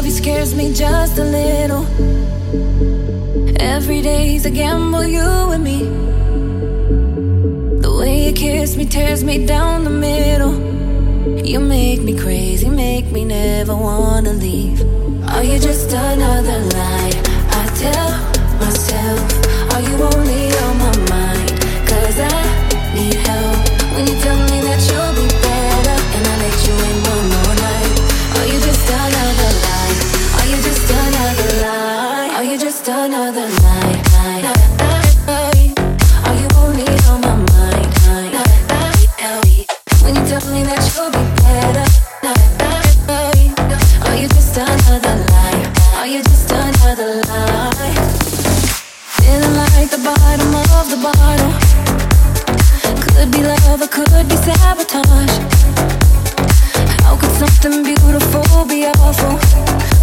[0.00, 1.84] love you scares me just a little.
[3.60, 5.80] Every day's a gamble, you and me.
[7.82, 10.54] The way you kiss me tears me down the middle.
[11.44, 14.80] You make me crazy, make me never wanna leave.
[15.28, 16.99] Are you just another lie?
[53.20, 55.36] Could be love or could be sabotage.
[57.04, 59.36] How could something beautiful be awful?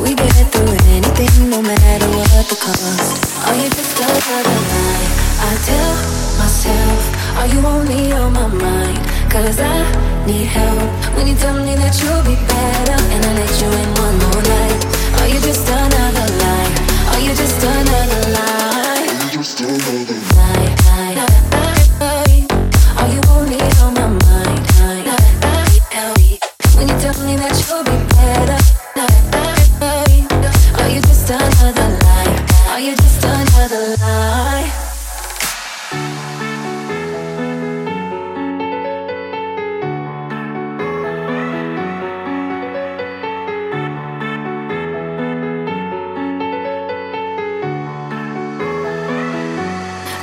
[0.00, 3.18] We get through anything, no matter what the cost.
[3.48, 5.10] Are you just another lie?
[5.42, 5.94] I tell
[6.38, 7.02] myself,
[7.38, 9.02] are you only on my mind?
[9.28, 9.82] Cause I
[10.24, 13.89] need help when you tell me that you'll be better and I let you in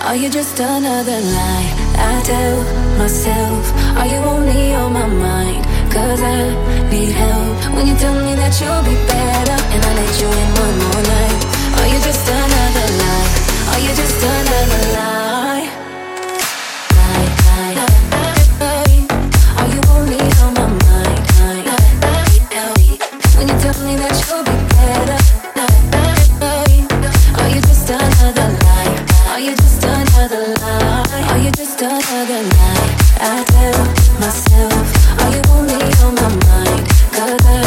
[0.07, 1.69] Are you just another lie?
[1.97, 2.63] I tell
[2.97, 3.63] myself,
[3.97, 5.66] are you only on my mind?
[5.91, 6.47] Cause I
[6.90, 10.50] need help when you tell me that you'll be better and I let you in
[10.63, 11.41] one more night.
[11.79, 13.28] Are you just another lie?
[13.73, 15.28] Are you just another lie?
[23.38, 24.47] When you tell me that you'll
[31.88, 32.96] another lie?
[33.20, 33.80] I tell
[34.20, 34.88] myself,
[35.22, 36.84] are you only on my mind?
[37.16, 37.64] Cause I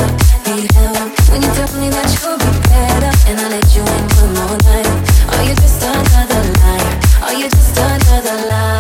[0.46, 4.04] need help when you tell me that you'll be better and I let you in
[4.20, 4.88] one more night.
[5.32, 7.00] Are you just another lie?
[7.22, 8.79] Are you just another lie?